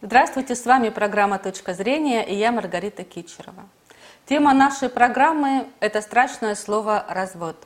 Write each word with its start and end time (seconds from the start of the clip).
Здравствуйте, 0.00 0.54
с 0.54 0.64
вами 0.64 0.90
программа 0.90 1.40
«Точка 1.40 1.74
зрения» 1.74 2.24
и 2.24 2.32
я 2.32 2.52
Маргарита 2.52 3.02
Кичерова. 3.02 3.68
Тема 4.26 4.54
нашей 4.54 4.88
программы– 4.88 5.66
это 5.80 6.02
страшное 6.02 6.54
слово 6.54 7.04
«развод». 7.08 7.56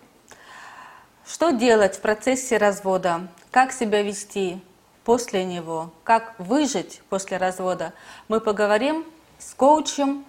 Что 1.27 1.51
делать 1.51 1.97
в 1.97 2.01
процессе 2.01 2.57
развода? 2.57 3.29
Как 3.51 3.71
себя 3.71 4.03
вести 4.03 4.63
после 5.05 5.45
него? 5.45 5.93
Как 6.05 6.35
выжить 6.39 7.03
после 7.11 7.37
развода? 7.37 7.93
Мы 8.29 8.41
поговорим 8.41 9.05
с 9.39 9.53
коучем 9.53 10.25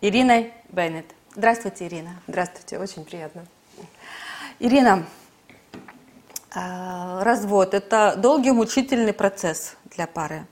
Ириной 0.00 0.54
Беннет. 0.70 1.04
Здравствуйте, 1.36 1.86
Ирина. 1.86 2.14
Здравствуйте, 2.28 2.78
очень 2.78 3.04
приятно. 3.04 3.44
Ирина, 4.58 5.04
а, 6.54 7.22
развод– 7.22 7.74
это 7.74 8.14
долгий 8.16 8.52
мучительный 8.52 9.12
процесс 9.12 9.76
для 9.94 10.06
пары. 10.06 10.46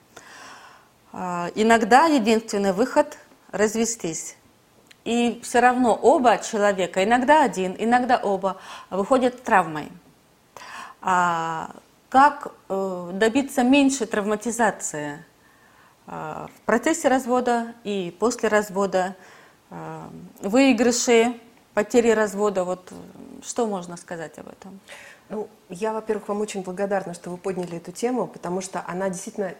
А, 1.12 1.50
иногда 1.54 2.06
единственный 2.06 2.72
выход– 2.72 3.18
развестись. 3.52 4.36
И 5.04 5.40
все 5.42 5.60
равно 5.60 5.94
оба 5.94 6.38
человека, 6.38 7.02
иногда 7.02 7.44
один, 7.44 7.74
иногда 7.78 8.18
оба, 8.18 8.58
выходят 8.90 9.42
травмой. 9.42 9.90
А 11.00 11.70
как 12.10 12.52
э, 12.68 13.10
добиться 13.14 13.62
меньшей 13.62 14.06
травматизации 14.06 15.24
э, 16.06 16.46
в 16.54 16.60
процессе 16.66 17.08
развода 17.08 17.74
и 17.84 18.14
после 18.18 18.48
развода, 18.48 19.16
э, 19.70 20.02
выигрыши, 20.40 21.40
потери 21.74 22.10
развода, 22.10 22.64
вот 22.64 22.92
что 23.42 23.66
можно 23.66 23.96
сказать 23.96 24.38
об 24.38 24.48
этом? 24.48 24.80
Ну, 25.30 25.48
я, 25.68 25.92
во-первых, 25.92 26.28
вам 26.28 26.40
очень 26.40 26.62
благодарна, 26.62 27.14
что 27.14 27.30
вы 27.30 27.36
подняли 27.36 27.76
эту 27.76 27.92
тему, 27.92 28.26
потому 28.26 28.60
что 28.60 28.82
она 28.86 29.08
действительно 29.08 29.54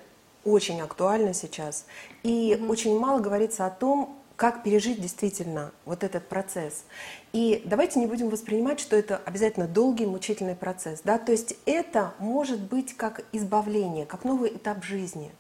очень 0.51 0.81
актуальна 0.81 1.35
сейчас. 1.35 1.87
И 2.23 2.53
mm-hmm. 2.53 2.69
очень 2.69 2.99
мало 2.99 3.21
говорится 3.21 3.67
о 3.67 3.71
том, 3.71 4.19
как 4.39 4.63
пережить 4.63 5.01
действительно 5.01 5.73
вот 5.85 6.05
этот 6.05 6.29
процесс. 6.29 6.85
И 7.33 7.61
давайте 7.65 7.99
не 7.99 8.07
будем 8.07 8.29
воспринимать, 8.29 8.79
что 8.79 8.95
это 8.95 9.21
обязательно 9.25 9.67
долгий, 9.67 10.07
мучительный 10.07 10.55
процесс. 10.55 11.01
Да? 11.03 11.19
То 11.19 11.33
есть 11.33 11.57
это 11.67 12.15
может 12.21 12.61
быть 12.61 12.97
как 12.97 13.25
избавление, 13.33 14.07
как 14.07 14.25
новый 14.25 14.51
этап 14.55 14.85
жизни. 14.85 15.33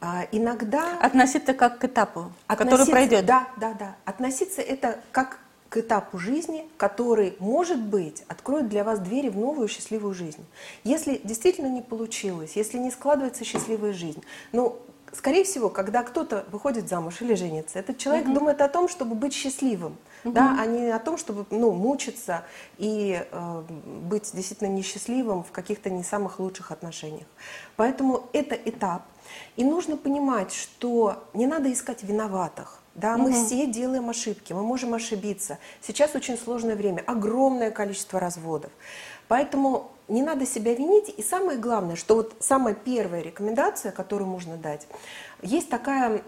А, 0.00 0.26
иногда... 0.30 0.96
Относиться 1.00 1.54
как 1.54 1.78
к 1.78 1.84
этапу, 1.84 2.32
который 2.46 2.86
пройдет. 2.86 3.26
Да, 3.26 3.48
да, 3.56 3.74
да. 3.74 3.96
Относиться 4.04 4.62
это 4.62 5.00
как 5.10 5.40
к 5.70 5.76
этапу 5.76 6.18
жизни, 6.18 6.68
который, 6.76 7.36
может 7.38 7.80
быть, 7.80 8.24
откроет 8.26 8.68
для 8.68 8.82
вас 8.82 8.98
двери 8.98 9.28
в 9.28 9.38
новую 9.38 9.68
счастливую 9.68 10.12
жизнь. 10.14 10.44
Если 10.82 11.20
действительно 11.22 11.68
не 11.68 11.80
получилось, 11.80 12.52
если 12.56 12.76
не 12.76 12.90
складывается 12.90 13.44
счастливая 13.44 13.92
жизнь, 13.92 14.22
ну, 14.50 14.76
скорее 15.12 15.44
всего, 15.44 15.68
когда 15.68 16.02
кто-то 16.02 16.44
выходит 16.50 16.88
замуж 16.88 17.22
или 17.22 17.34
женится, 17.34 17.78
этот 17.78 17.98
человек 17.98 18.26
угу. 18.26 18.34
думает 18.34 18.60
о 18.60 18.68
том, 18.68 18.88
чтобы 18.88 19.14
быть 19.14 19.32
счастливым, 19.32 19.96
угу. 20.24 20.34
да, 20.34 20.56
а 20.60 20.66
не 20.66 20.88
о 20.90 20.98
том, 20.98 21.16
чтобы 21.16 21.46
ну, 21.50 21.70
мучиться 21.70 22.42
и 22.76 23.24
э, 23.30 23.62
быть 24.02 24.28
действительно 24.34 24.68
несчастливым 24.68 25.44
в 25.44 25.52
каких-то 25.52 25.88
не 25.88 26.02
самых 26.02 26.40
лучших 26.40 26.72
отношениях. 26.72 27.26
Поэтому 27.76 28.28
это 28.32 28.56
этап. 28.56 29.02
И 29.54 29.62
нужно 29.62 29.96
понимать, 29.96 30.52
что 30.52 31.22
не 31.32 31.46
надо 31.46 31.72
искать 31.72 32.02
виноватых. 32.02 32.79
Да, 32.94 33.14
угу. 33.14 33.22
мы 33.22 33.32
все 33.32 33.66
делаем 33.66 34.10
ошибки, 34.10 34.52
мы 34.52 34.62
можем 34.62 34.94
ошибиться. 34.94 35.58
Сейчас 35.80 36.14
очень 36.14 36.36
сложное 36.36 36.76
время, 36.76 37.02
огромное 37.06 37.70
количество 37.70 38.18
разводов. 38.18 38.70
Поэтому 39.28 39.92
не 40.08 40.22
надо 40.22 40.44
себя 40.44 40.74
винить. 40.74 41.08
И 41.16 41.22
самое 41.22 41.56
главное, 41.56 41.96
что 41.96 42.16
вот 42.16 42.34
самая 42.40 42.74
первая 42.74 43.22
рекомендация, 43.22 43.92
которую 43.92 44.28
можно 44.28 44.56
дать, 44.56 44.86
есть 45.40 45.70
такая 45.70 46.22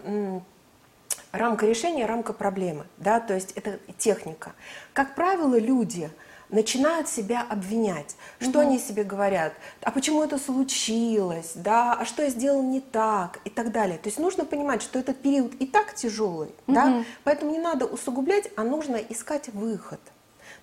рамка 1.33 1.65
решения, 1.65 2.05
рамка 2.05 2.31
проблемы. 2.31 2.85
Да, 2.97 3.19
то 3.19 3.33
есть 3.33 3.51
это 3.51 3.79
техника. 3.97 4.53
Как 4.93 5.15
правило, 5.15 5.59
люди 5.59 6.09
начинают 6.49 7.07
себя 7.09 7.45
обвинять. 7.47 8.15
Что 8.39 8.59
угу. 8.59 8.67
они 8.67 8.79
себе 8.79 9.03
говорят? 9.03 9.53
А 9.81 9.91
почему 9.91 10.23
это 10.23 10.37
случилось? 10.37 11.51
Да? 11.55 11.93
А 11.93 12.05
что 12.05 12.23
я 12.23 12.29
сделал 12.29 12.61
не 12.63 12.81
так? 12.81 13.39
И 13.45 13.49
так 13.49 13.71
далее. 13.71 13.97
То 13.97 14.09
есть 14.09 14.19
нужно 14.19 14.45
понимать, 14.45 14.81
что 14.81 14.99
этот 14.99 15.21
период 15.21 15.53
и 15.55 15.65
так 15.65 15.95
тяжелый. 15.95 16.49
Угу. 16.67 16.75
Да? 16.75 17.03
Поэтому 17.23 17.51
не 17.51 17.59
надо 17.59 17.85
усугублять, 17.85 18.49
а 18.55 18.63
нужно 18.63 18.97
искать 18.97 19.49
выход. 19.49 19.99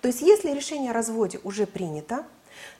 То 0.00 0.08
есть 0.08 0.22
если 0.22 0.50
решение 0.52 0.90
о 0.90 0.94
разводе 0.94 1.40
уже 1.44 1.66
принято, 1.66 2.24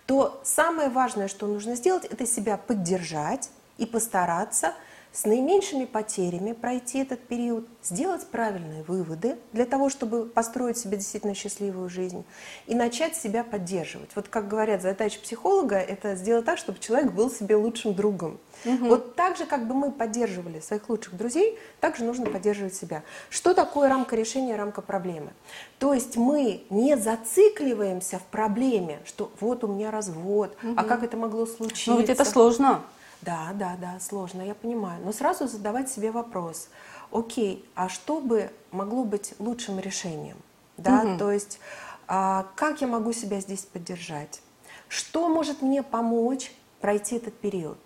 то 0.07 0.41
самое 0.45 0.89
важное, 0.89 1.29
что 1.29 1.47
нужно 1.47 1.77
сделать, 1.77 2.05
это 2.05 2.27
себя 2.27 2.57
поддержать 2.57 3.51
и 3.79 3.87
постараться– 3.87 4.75
с 5.13 5.25
наименьшими 5.25 5.87
потерями 5.87 6.53
пройти 6.53 7.01
этот 7.01 7.21
период, 7.21 7.67
сделать 7.83 8.27
правильные 8.29 8.85
выводы 8.85 9.39
для 9.53 9.65
того, 9.65 9.89
чтобы 9.89 10.25
построить 10.25 10.79
себе 10.79 10.97
действительно 10.97 11.35
счастливую 11.35 11.89
жизнь 11.89 12.25
и 12.67 12.75
начать 12.75 13.17
себя 13.17 13.43
поддерживать. 13.43 14.11
Вот 14.15 14.29
как 14.29 14.47
говорят, 14.49 14.83
задача 14.83 15.21
психолога– 15.21 15.77
это 15.79 16.15
сделать 16.15 16.45
так, 16.45 16.59
чтобы 16.59 16.79
человек 16.79 17.13
был 17.13 17.31
себе 17.31 17.57
лучшим 17.57 17.95
другом. 17.95 18.39
Угу. 18.65 18.87
Вот 18.87 19.17
так 19.17 19.37
же, 19.37 19.47
как 19.47 19.67
бы 19.67 19.75
мы 19.75 19.91
поддерживали 19.91 20.61
своих 20.61 20.89
лучших 20.89 21.17
друзей, 21.17 21.59
так 21.81 21.97
же 21.97 22.05
нужно 22.05 22.27
поддерживать 22.27 22.75
себя. 22.75 23.03
Что 23.31 23.53
такое 23.53 23.89
рамка 23.89 24.15
решения, 24.15 24.55
рамка 24.55 24.81
проблемы? 24.81 25.33
То 25.79 25.93
есть 25.93 26.17
мы 26.17 26.63
не 26.71 26.97
зацикливаемся 26.97 28.19
в 28.19 28.25
проблеме, 28.25 29.01
что 29.05 29.33
вот 29.41 29.65
у 29.65 29.67
меня 29.67 29.91
развод, 29.91 30.57
угу. 30.63 30.75
а 30.77 30.85
как 30.85 31.03
это 31.03 31.17
могло 31.17 31.47
случиться? 31.47 31.91
Ну 31.91 31.99
ведь 31.99 32.11
это 32.11 32.25
сложно. 32.25 32.83
Да, 33.23 33.51
да, 33.55 33.77
да, 33.81 34.01
сложно, 34.01 34.43
я 34.43 34.55
понимаю. 34.55 35.03
Но 35.05 35.13
сразу 35.13 35.47
задавать 35.47 35.91
себе 35.91 36.11
вопрос, 36.11 36.69
окей, 37.13 37.69
а 37.75 37.89
что 37.89 38.21
бы 38.21 38.51
могло 38.71 39.05
быть 39.05 39.35
лучшим 39.39 39.79
решением? 39.79 40.37
Да, 40.77 41.03
угу. 41.03 41.19
то 41.19 41.33
есть 41.33 41.61
а, 42.07 42.47
как 42.57 42.81
я 42.81 42.87
могу 42.87 43.13
себя 43.13 43.41
здесь 43.41 43.61
поддержать? 43.61 44.41
Что 44.89 45.29
может 45.29 45.63
мне 45.63 45.83
помочь 45.83 46.53
пройти 46.81 47.17
этот 47.17 47.35
период? 47.35 47.79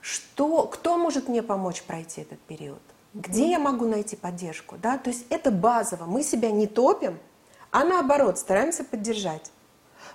Что, 0.00 0.64
кто 0.66 0.96
может 0.96 1.28
мне 1.28 1.42
помочь 1.42 1.82
пройти 1.82 2.22
этот 2.22 2.38
период? 2.40 2.80
Где 3.14 3.42
угу. 3.42 3.50
я 3.50 3.58
могу 3.58 3.86
найти 3.86 4.16
поддержку? 4.16 4.76
Да? 4.80 4.96
То 4.98 5.10
есть 5.10 5.26
это 5.28 5.50
базово. 5.50 6.04
Мы 6.06 6.22
себя 6.22 6.50
не 6.50 6.66
топим, 6.66 7.18
а 7.70 7.84
наоборот 7.84 8.38
стараемся 8.38 8.84
поддержать. 8.84 9.50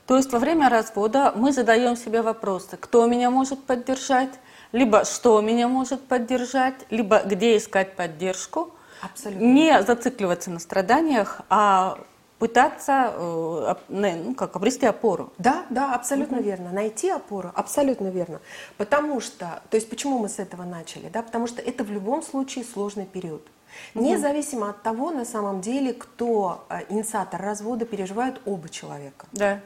То 0.05 0.17
есть 0.17 0.31
во 0.31 0.39
время 0.39 0.69
развода 0.69 1.31
мы 1.35 1.53
задаем 1.53 1.95
себе 1.95 2.21
вопросы, 2.21 2.77
кто 2.77 3.05
меня 3.05 3.29
может 3.29 3.63
поддержать, 3.63 4.31
либо 4.71 5.05
что 5.05 5.39
меня 5.41 5.67
может 5.67 6.01
поддержать, 6.01 6.75
либо 6.89 7.21
где 7.23 7.57
искать 7.57 7.95
поддержку. 7.95 8.71
Абсолютно. 9.01 9.43
Не 9.43 9.81
зацикливаться 9.83 10.49
на 10.49 10.59
страданиях, 10.59 11.41
а 11.49 11.97
пытаться 12.39 13.13
э, 13.15 13.75
ну, 13.87 14.35
как, 14.35 14.55
обрести 14.57 14.85
опору. 14.85 15.31
Да, 15.37 15.65
да, 15.69 15.95
абсолютно 15.95 16.37
угу. 16.37 16.45
верно. 16.45 16.71
Найти 16.71 17.09
опору, 17.09 17.51
абсолютно 17.55 18.07
верно. 18.07 18.41
Потому 18.77 19.21
что, 19.21 19.61
то 19.69 19.75
есть 19.75 19.89
почему 19.89 20.19
мы 20.19 20.27
с 20.27 20.39
этого 20.39 20.63
начали? 20.63 21.07
Да? 21.07 21.21
Потому 21.21 21.47
что 21.47 21.61
это 21.61 21.85
в 21.85 21.91
любом 21.91 22.21
случае 22.21 22.65
сложный 22.65 23.05
период. 23.05 23.47
Независимо 23.93 24.69
от 24.69 24.83
того, 24.83 25.11
на 25.11 25.25
самом 25.25 25.61
деле, 25.61 25.93
кто 25.93 26.65
э, 26.69 26.81
инициатор 26.89 27.41
развода, 27.41 27.85
переживают 27.85 28.41
оба 28.45 28.69
человека. 28.69 29.27
Да 29.31 29.61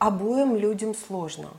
обоим 0.00 0.56
людям 0.56 0.94
сложно. 0.94 1.50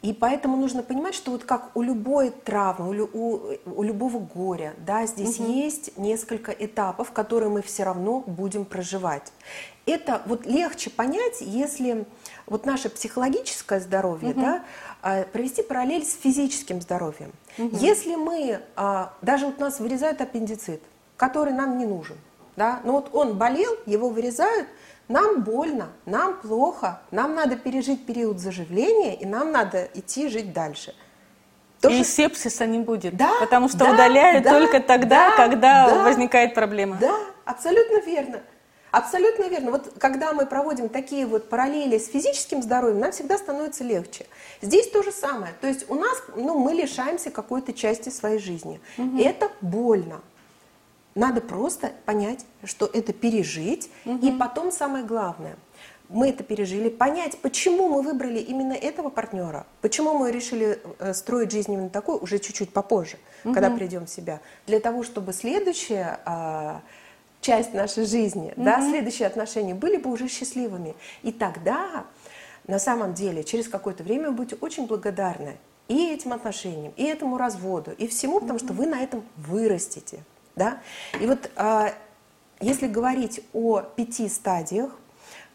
И 0.00 0.12
поэтому 0.12 0.56
нужно 0.56 0.82
понимать, 0.82 1.14
что 1.14 1.30
вот 1.30 1.44
как 1.44 1.76
у 1.76 1.82
любой 1.82 2.30
травмы, 2.30 3.02
у, 3.02 3.08
у, 3.12 3.56
у 3.66 3.82
любого 3.84 4.18
горя, 4.18 4.74
да, 4.78 5.06
здесь 5.06 5.38
угу. 5.38 5.52
есть 5.52 5.96
несколько 5.96 6.50
этапов, 6.50 7.12
которые 7.12 7.50
мы 7.50 7.62
все 7.62 7.84
равно 7.84 8.20
будем 8.26 8.64
проживать. 8.64 9.32
Это 9.86 10.22
вот 10.26 10.44
легче 10.44 10.90
понять, 10.90 11.40
если 11.40 12.04
вот 12.46 12.66
наше 12.66 12.88
психологическое 12.88 13.78
здоровье, 13.78 14.30
угу. 14.30 14.40
да, 14.40 14.64
а, 15.02 15.22
провести 15.22 15.62
параллель 15.62 16.04
с 16.04 16.14
физическим 16.14 16.80
здоровьем. 16.80 17.32
Угу. 17.58 17.76
Если 17.76 18.16
мы, 18.16 18.60
а, 18.74 19.12
даже 19.22 19.46
вот 19.46 19.58
у 19.58 19.60
нас 19.60 19.78
вырезают 19.78 20.20
аппендицит, 20.20 20.82
который 21.16 21.52
нам 21.52 21.78
не 21.78 21.86
нужен, 21.86 22.16
да, 22.56 22.80
но 22.84 22.92
вот 22.92 23.10
он 23.12 23.38
болел, 23.38 23.72
его 23.86 24.08
вырезают, 24.08 24.68
нам 25.08 25.42
больно, 25.42 25.88
нам 26.06 26.40
плохо, 26.40 27.00
нам 27.10 27.34
надо 27.34 27.56
пережить 27.56 28.06
период 28.06 28.38
заживления, 28.38 29.14
и 29.14 29.26
нам 29.26 29.52
надо 29.52 29.88
идти 29.94 30.28
жить 30.28 30.52
дальше. 30.52 30.94
То, 31.80 31.90
и 31.90 31.96
что... 31.96 32.04
сепсиса 32.04 32.64
не 32.64 32.78
будет, 32.78 33.16
да, 33.16 33.32
потому 33.40 33.68
что 33.68 33.78
да, 33.78 33.92
удаляют 33.92 34.44
да, 34.44 34.50
только 34.50 34.80
тогда, 34.80 35.30
да, 35.30 35.36
когда 35.36 35.88
да, 35.88 36.04
возникает 36.04 36.54
проблема. 36.54 36.96
Да, 37.00 37.16
абсолютно 37.44 37.98
верно. 37.98 38.40
Абсолютно 38.92 39.44
верно. 39.44 39.70
Вот 39.70 39.94
когда 39.98 40.34
мы 40.34 40.44
проводим 40.44 40.90
такие 40.90 41.26
вот 41.26 41.48
параллели 41.48 41.96
с 41.98 42.08
физическим 42.08 42.62
здоровьем, 42.62 43.00
нам 43.00 43.10
всегда 43.10 43.38
становится 43.38 43.84
легче. 43.84 44.26
Здесь 44.60 44.90
то 44.90 45.02
же 45.02 45.10
самое. 45.10 45.54
То 45.62 45.66
есть 45.66 45.90
у 45.90 45.94
нас, 45.94 46.22
ну, 46.36 46.58
мы 46.58 46.74
лишаемся 46.74 47.30
какой-то 47.30 47.72
части 47.72 48.10
своей 48.10 48.38
жизни. 48.38 48.80
Угу. 48.98 49.18
Это 49.18 49.50
больно. 49.62 50.20
Надо 51.14 51.40
просто 51.40 51.92
понять, 52.06 52.46
что 52.64 52.86
это 52.86 53.12
пережить. 53.12 53.90
Угу. 54.04 54.26
И 54.26 54.32
потом 54.32 54.72
самое 54.72 55.04
главное, 55.04 55.56
мы 56.08 56.28
это 56.28 56.44
пережили, 56.44 56.88
понять, 56.88 57.38
почему 57.38 57.88
мы 57.88 58.02
выбрали 58.02 58.38
именно 58.38 58.74
этого 58.74 59.08
партнера, 59.08 59.66
почему 59.80 60.14
мы 60.14 60.30
решили 60.30 60.78
э, 60.98 61.14
строить 61.14 61.50
жизнь 61.52 61.72
именно 61.72 61.88
такой, 61.90 62.18
уже 62.18 62.38
чуть-чуть 62.38 62.72
попозже, 62.72 63.16
угу. 63.44 63.54
когда 63.54 63.70
придем 63.70 64.06
в 64.06 64.10
себя, 64.10 64.40
для 64.66 64.80
того, 64.80 65.02
чтобы 65.02 65.32
следующая 65.32 66.20
а, 66.24 66.82
часть 67.40 67.72
нашей 67.72 68.04
жизни, 68.04 68.52
угу. 68.56 68.64
да, 68.64 68.80
следующие 68.80 69.26
отношения 69.26 69.74
были 69.74 69.96
бы 69.96 70.10
уже 70.10 70.28
счастливыми. 70.28 70.94
И 71.22 71.32
тогда, 71.32 72.04
на 72.66 72.78
самом 72.78 73.14
деле, 73.14 73.42
через 73.42 73.68
какое-то 73.68 74.02
время 74.02 74.30
вы 74.30 74.36
будете 74.36 74.56
очень 74.60 74.86
благодарны 74.86 75.56
и 75.88 76.10
этим 76.10 76.32
отношениям, 76.32 76.92
и 76.96 77.04
этому 77.04 77.38
разводу, 77.38 77.92
и 77.92 78.06
всему, 78.06 78.40
потому 78.40 78.58
что 78.58 78.72
вы 78.72 78.86
на 78.86 79.02
этом 79.02 79.24
вырастете. 79.36 80.20
Да? 80.56 80.78
И 81.20 81.26
вот 81.26 81.50
а, 81.56 81.92
если 82.60 82.86
говорить 82.86 83.40
о 83.52 83.80
пяти 83.80 84.28
стадиях, 84.28 84.90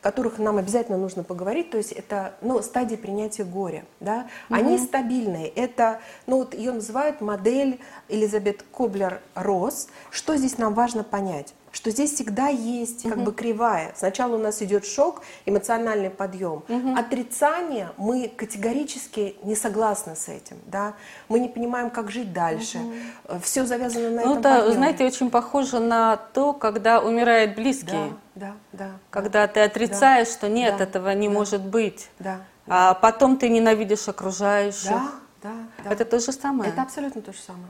которых 0.02 0.38
нам 0.38 0.58
обязательно 0.58 0.98
нужно 0.98 1.24
поговорить, 1.24 1.72
то 1.72 1.78
есть 1.78 1.92
это 1.92 2.36
ну, 2.42 2.62
стадии 2.62 2.96
принятия 2.96 3.44
горя. 3.44 3.86
Да? 4.00 4.28
Угу. 4.50 4.60
Они 4.60 4.78
стабильные. 4.78 5.48
Это, 5.48 6.00
ну, 6.28 6.38
вот 6.38 6.54
ее 6.54 6.72
называют 6.72 7.20
модель 7.20 7.80
Элизабет 8.08 8.64
Коблер-Росс. 8.72 9.88
Что 10.12 10.36
здесь 10.36 10.58
нам 10.58 10.74
важно 10.74 11.04
понять? 11.04 11.54
Что 11.78 11.92
здесь 11.92 12.14
всегда 12.14 12.48
есть 12.48 13.04
как 13.04 13.20
бы 13.20 13.32
кривая. 13.32 13.94
Сначала 13.96 14.34
у 14.36 14.40
нас 14.40 14.64
идет 14.64 14.84
шок, 14.84 15.22
эмоциональный 15.46 16.10
подъем. 16.10 16.64
Угу. 16.68 16.98
Отрицание 16.98 17.92
мы 17.98 18.32
категорически 18.36 19.36
не 19.44 19.56
согласны 19.56 20.16
с 20.16 20.28
этим, 20.28 20.58
да. 20.66 20.96
Мы 21.30 21.40
не 21.40 21.48
понимаем, 21.48 21.92
как 21.92 22.10
жить 22.10 22.34
дальше. 22.34 22.80
Угу. 22.80 23.40
Все 23.44 23.64
завязано 23.68 24.10
на 24.10 24.26
ну, 24.26 24.40
этом. 24.40 24.52
Ну 24.52 24.58
это, 24.58 24.72
знаете, 24.72 25.06
очень 25.06 25.30
похоже 25.30 25.80
на 25.80 26.18
то, 26.18 26.54
когда 26.54 27.00
умирает 27.00 27.56
близкий. 27.56 28.12
Да, 28.34 28.54
да, 28.74 28.86
да. 28.88 28.92
Когда 29.12 29.46
да, 29.46 29.54
ты 29.54 29.60
отрицаешь, 29.60 30.30
да, 30.30 30.34
что 30.34 30.50
нет, 30.50 30.78
да, 30.80 30.84
этого 30.84 31.14
не 31.14 31.28
да, 31.28 31.34
может 31.36 31.62
быть. 31.62 32.10
Да. 32.18 32.40
А 32.66 32.96
потом 32.96 33.38
ты 33.38 33.50
ненавидишь 33.50 34.08
окружающих. 34.08 34.90
Да, 34.90 35.12
да, 35.44 35.54
да. 35.84 35.92
Это 35.94 36.06
то 36.06 36.18
же 36.20 36.32
самое. 36.32 36.72
Это 36.72 36.82
абсолютно 36.82 37.22
то 37.22 37.32
же 37.32 37.40
самое. 37.40 37.70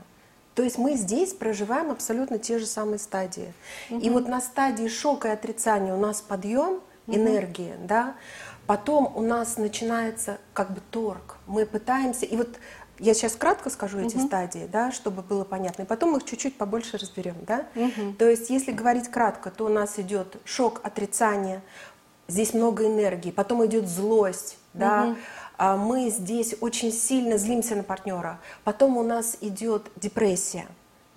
То 0.58 0.64
есть 0.64 0.76
мы 0.76 0.96
здесь 0.96 1.34
проживаем 1.34 1.92
абсолютно 1.92 2.36
те 2.36 2.58
же 2.58 2.66
самые 2.66 2.98
стадии. 2.98 3.54
Угу. 3.90 4.00
И 4.00 4.10
вот 4.10 4.26
на 4.26 4.40
стадии 4.40 4.88
шока 4.88 5.28
и 5.28 5.30
отрицания 5.30 5.94
у 5.94 6.00
нас 6.00 6.20
подъем 6.20 6.80
угу. 7.06 7.16
энергии, 7.16 7.74
да, 7.84 8.16
потом 8.66 9.12
у 9.14 9.22
нас 9.22 9.56
начинается 9.56 10.38
как 10.54 10.72
бы 10.72 10.80
торг. 10.90 11.36
Мы 11.46 11.64
пытаемся, 11.64 12.26
и 12.26 12.36
вот 12.36 12.48
я 12.98 13.14
сейчас 13.14 13.36
кратко 13.36 13.70
скажу 13.70 14.00
эти 14.00 14.16
угу. 14.16 14.26
стадии, 14.26 14.68
да, 14.68 14.90
чтобы 14.90 15.22
было 15.22 15.44
понятно, 15.44 15.82
и 15.82 15.86
потом 15.86 16.10
мы 16.10 16.18
их 16.18 16.24
чуть-чуть 16.24 16.58
побольше 16.58 16.98
разберем, 16.98 17.36
да. 17.46 17.68
Угу. 17.76 18.14
То 18.18 18.28
есть, 18.28 18.50
если 18.50 18.72
говорить 18.72 19.08
кратко, 19.12 19.52
то 19.52 19.64
у 19.66 19.68
нас 19.68 20.00
идет 20.00 20.38
шок, 20.44 20.80
отрицание, 20.82 21.62
здесь 22.26 22.52
много 22.52 22.84
энергии, 22.84 23.30
потом 23.30 23.64
идет 23.64 23.86
злость, 23.86 24.58
да. 24.74 25.10
Угу 25.10 25.18
мы 25.58 26.10
здесь 26.10 26.54
очень 26.60 26.92
сильно 26.92 27.36
злимся 27.36 27.74
на 27.74 27.82
партнера. 27.82 28.40
Потом 28.64 28.96
у 28.96 29.02
нас 29.02 29.36
идет 29.40 29.90
депрессия. 29.96 30.66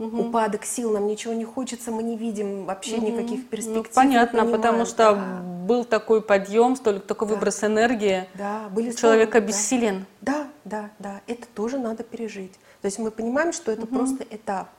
Угу. 0.02 0.30
Упадок 0.30 0.66
сил, 0.66 0.92
нам 0.94 1.06
ничего 1.06 1.36
не 1.36 1.46
хочется, 1.46 1.92
мы 1.92 2.02
не 2.02 2.18
видим 2.18 2.66
вообще 2.66 2.96
угу. 2.96 3.06
никаких 3.06 3.48
перспектив. 3.48 3.86
Ну, 3.88 3.94
понятно, 3.94 4.46
потому 4.48 4.86
что 4.86 5.14
да. 5.14 5.42
был 5.68 5.86
такой 5.86 6.24
подъем, 6.24 6.76
столько 6.76 7.08
такой 7.08 7.28
да. 7.28 7.36
выброс 7.36 7.64
энергии. 7.64 8.28
Да, 8.34 8.68
были 8.70 8.92
Человек 8.94 9.30
стороны, 9.30 9.46
обессилен. 9.46 10.06
Да, 10.22 10.48
да, 10.66 10.90
да, 10.98 11.22
это 11.28 11.46
тоже 11.54 11.78
надо 11.78 12.02
пережить. 12.02 12.54
То 12.82 12.88
есть 12.88 12.98
мы 12.98 13.12
понимаем, 13.12 13.54
что 13.54 13.72
это 13.72 13.84
угу. 13.84 13.96
просто 13.96 14.26
этап. 14.28 14.70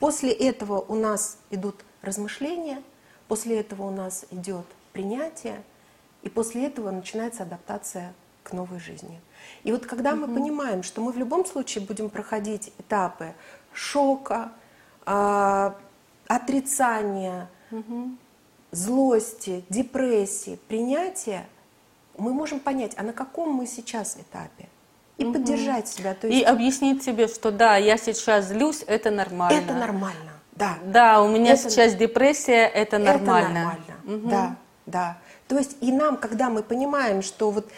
После 0.00 0.32
этого 0.32 0.80
у 0.80 0.96
нас 0.96 1.38
идут 1.50 1.76
размышления, 2.02 2.82
после 3.28 3.60
этого 3.60 3.84
у 3.84 3.92
нас 3.92 4.26
идет 4.32 4.66
принятие, 4.92 5.62
и 6.22 6.28
после 6.28 6.66
этого 6.66 6.90
начинается 6.90 7.44
адаптация 7.44 8.14
к 8.42 8.52
новой 8.52 8.80
жизни. 8.80 9.20
И 9.64 9.72
вот 9.72 9.86
когда 9.86 10.12
угу. 10.12 10.26
мы 10.26 10.34
понимаем, 10.34 10.82
что 10.82 11.00
мы 11.00 11.12
в 11.12 11.18
любом 11.18 11.44
случае 11.44 11.84
будем 11.84 12.10
проходить 12.10 12.72
этапы 12.78 13.34
шока, 13.72 14.52
э, 15.06 15.72
отрицания, 16.26 17.48
угу. 17.70 18.10
злости, 18.70 19.64
депрессии, 19.68 20.58
принятия, 20.68 21.46
мы 22.18 22.32
можем 22.32 22.60
понять, 22.60 22.92
а 22.96 23.02
на 23.02 23.12
каком 23.12 23.52
мы 23.52 23.66
сейчас 23.66 24.16
этапе. 24.16 24.68
И 25.18 25.24
угу. 25.24 25.34
поддержать 25.34 25.88
себя. 25.88 26.14
То 26.14 26.26
есть... 26.26 26.40
И 26.40 26.44
объяснить 26.44 27.02
себе, 27.02 27.28
что 27.28 27.50
да, 27.50 27.76
я 27.76 27.96
сейчас 27.96 28.46
злюсь, 28.46 28.84
это 28.86 29.10
нормально. 29.10 29.58
Это 29.58 29.74
нормально, 29.74 30.32
да. 30.52 30.78
Да, 30.84 31.22
у 31.22 31.28
меня 31.28 31.52
это... 31.52 31.70
сейчас 31.70 31.94
депрессия, 31.94 32.66
это 32.66 32.98
нормально. 32.98 33.46
Это 33.48 33.54
нормально, 33.58 33.94
угу. 34.04 34.28
да, 34.28 34.56
да. 34.86 35.18
То 35.48 35.58
есть 35.58 35.76
и 35.80 35.92
нам, 35.92 36.16
когда 36.16 36.48
мы 36.48 36.62
понимаем, 36.62 37.22
что 37.22 37.50
вот 37.50 37.68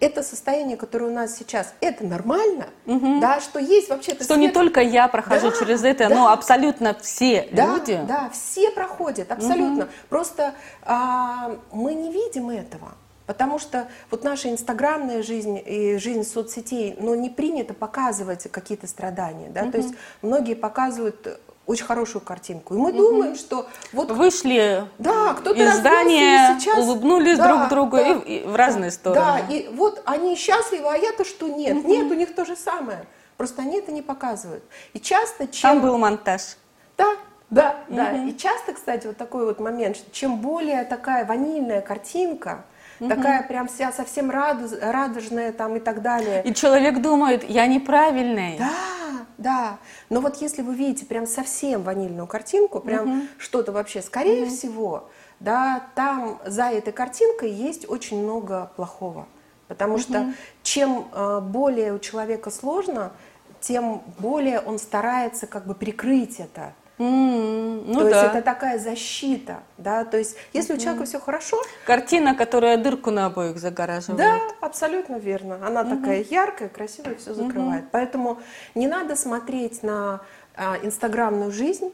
это 0.00 0.22
состояние, 0.22 0.76
которое 0.76 1.06
у 1.06 1.12
нас 1.12 1.36
сейчас, 1.36 1.74
это 1.80 2.04
нормально, 2.04 2.66
угу. 2.86 3.20
да, 3.20 3.40
что 3.40 3.58
есть 3.58 3.90
вообще-то... 3.90 4.24
Что 4.24 4.34
свет... 4.34 4.38
не 4.38 4.48
только 4.50 4.80
я 4.80 5.08
прохожу 5.08 5.50
да, 5.50 5.56
через 5.58 5.82
это, 5.82 6.08
да, 6.08 6.14
но 6.14 6.28
абсолютно 6.28 6.94
все 7.00 7.48
да, 7.50 7.66
люди. 7.66 8.00
Да, 8.06 8.30
все 8.30 8.70
проходят, 8.70 9.32
абсолютно. 9.32 9.84
Угу. 9.84 9.92
Просто 10.08 10.54
а, 10.82 11.56
мы 11.72 11.94
не 11.94 12.12
видим 12.12 12.50
этого. 12.50 12.92
Потому 13.26 13.58
что 13.58 13.88
вот 14.10 14.22
наша 14.22 14.50
инстаграмная 14.50 15.22
жизнь 15.22 15.58
и 15.64 15.96
жизнь 15.96 16.24
соцсетей, 16.24 16.94
ну, 17.00 17.14
не 17.14 17.30
принято 17.30 17.72
показывать 17.72 18.50
какие-то 18.50 18.86
страдания, 18.86 19.48
да, 19.48 19.62
угу. 19.62 19.72
то 19.72 19.78
есть 19.78 19.94
многие 20.20 20.54
показывают 20.54 21.40
очень 21.66 21.84
хорошую 21.84 22.22
картинку. 22.22 22.74
И 22.74 22.76
мы 22.76 22.90
угу. 22.90 22.98
думаем, 22.98 23.36
что 23.36 23.66
вот 23.92 24.10
вышли 24.10 24.86
да, 24.98 25.34
кто-то 25.34 25.62
из 25.62 25.76
здания, 25.76 26.58
сейчас, 26.58 26.78
улыбнулись 26.78 27.38
да, 27.38 27.48
друг 27.48 27.68
другу 27.68 27.96
да, 27.96 28.12
и, 28.12 28.38
и 28.38 28.46
в 28.46 28.54
разные 28.54 28.90
да, 28.90 28.94
стороны. 28.94 29.42
Да, 29.48 29.54
и 29.54 29.68
вот 29.68 30.02
они 30.04 30.36
счастливы, 30.36 30.88
а 30.88 30.96
я-то 30.96 31.24
что 31.24 31.48
нет? 31.48 31.76
Угу. 31.76 31.88
Нет, 31.88 32.10
у 32.10 32.14
них 32.14 32.34
то 32.34 32.44
же 32.44 32.56
самое. 32.56 33.06
Просто 33.36 33.62
они 33.62 33.78
это 33.78 33.92
не 33.92 34.02
показывают. 34.02 34.62
И 34.92 35.00
часто 35.00 35.46
чем... 35.46 35.70
Там 35.70 35.80
был 35.80 35.98
монтаж. 35.98 36.56
Да, 36.96 37.16
да, 37.50 37.76
угу. 37.88 37.96
да. 37.96 38.12
И 38.12 38.36
часто, 38.36 38.74
кстати, 38.74 39.06
вот 39.06 39.16
такой 39.16 39.44
вот 39.44 39.58
момент, 39.58 39.96
что 39.96 40.10
чем 40.10 40.38
более 40.38 40.84
такая 40.84 41.24
ванильная 41.24 41.80
картинка, 41.80 42.64
угу. 43.00 43.08
такая 43.08 43.42
прям 43.42 43.68
вся 43.68 43.92
совсем 43.92 44.30
радуж, 44.30 44.70
радужная 44.80 45.52
там 45.52 45.76
и 45.76 45.80
так 45.80 46.02
далее. 46.02 46.42
И 46.44 46.54
человек 46.54 47.00
думает, 47.00 47.48
я 47.48 47.66
неправильный. 47.66 48.58
Да, 48.58 49.26
да. 49.38 49.78
Но 50.10 50.20
вот 50.20 50.40
если 50.40 50.62
вы 50.62 50.74
видите 50.74 51.06
прям 51.06 51.26
совсем 51.26 51.82
ванильную 51.82 52.26
картинку, 52.26 52.80
прям 52.80 53.10
угу. 53.10 53.26
что-то 53.38 53.72
вообще, 53.72 54.02
скорее 54.02 54.44
угу. 54.44 54.50
всего, 54.50 55.08
да, 55.40 55.82
там 55.94 56.40
за 56.46 56.64
этой 56.64 56.92
картинкой 56.92 57.50
есть 57.50 57.88
очень 57.88 58.22
много 58.22 58.70
плохого. 58.76 59.26
Потому 59.68 59.94
угу. 59.94 60.00
что 60.00 60.32
чем 60.62 61.08
э, 61.12 61.40
более 61.40 61.94
у 61.94 61.98
человека 61.98 62.50
сложно, 62.50 63.12
тем 63.60 64.02
более 64.18 64.60
он 64.60 64.78
старается 64.78 65.46
как 65.46 65.66
бы 65.66 65.74
прикрыть 65.74 66.38
это. 66.38 66.74
Mm, 66.96 67.86
ну 67.86 67.94
то 67.94 68.10
да. 68.10 68.22
есть 68.22 68.34
это 68.34 68.42
такая 68.42 68.78
защита, 68.78 69.64
да, 69.78 70.04
то 70.04 70.16
есть 70.16 70.36
если 70.52 70.74
mm-hmm. 70.74 70.78
у 70.78 70.80
человека 70.80 71.04
все 71.06 71.18
хорошо. 71.18 71.60
Картина, 71.86 72.36
которая 72.36 72.76
дырку 72.76 73.10
на 73.10 73.26
обоих 73.26 73.58
загораживает. 73.58 74.18
Да, 74.18 74.40
абсолютно 74.60 75.16
верно. 75.16 75.58
Она 75.66 75.82
mm-hmm. 75.82 76.00
такая 76.00 76.22
яркая, 76.22 76.68
красивая, 76.68 77.16
все 77.16 77.34
закрывает. 77.34 77.84
Mm-hmm. 77.84 77.90
Поэтому 77.90 78.38
не 78.76 78.86
надо 78.86 79.16
смотреть 79.16 79.82
на 79.82 80.20
а, 80.54 80.76
инстаграмную 80.84 81.50
жизнь, 81.50 81.92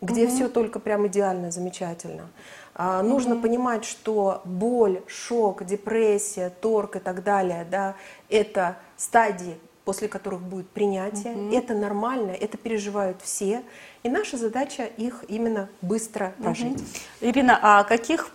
где 0.00 0.24
mm-hmm. 0.24 0.34
все 0.34 0.48
только 0.48 0.80
прям 0.80 1.06
идеально, 1.06 1.52
замечательно. 1.52 2.28
А, 2.74 3.02
нужно 3.02 3.34
mm-hmm. 3.34 3.42
понимать, 3.42 3.84
что 3.84 4.42
боль, 4.44 5.02
шок, 5.06 5.64
депрессия, 5.64 6.50
торг 6.50 6.96
и 6.96 6.98
так 6.98 7.22
далее, 7.22 7.64
да, 7.70 7.94
это 8.28 8.76
стадии 8.96 9.56
после 9.84 10.08
которых 10.08 10.40
будет 10.40 10.68
принятие. 10.68 11.34
Угу. 11.34 11.56
Это 11.56 11.74
нормально, 11.74 12.30
это 12.30 12.56
переживают 12.56 13.20
все. 13.22 13.62
И 14.02 14.08
наша 14.08 14.36
задача 14.36 14.84
их 14.84 15.24
именно 15.28 15.68
быстро 15.80 16.34
прожить. 16.42 16.80
Угу. 16.80 17.30
Ирина, 17.30 17.58
а 17.60 17.84
каких 17.84 18.30